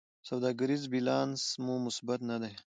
[0.27, 2.53] سوداګریز بیلانس مو مثبت نه دی.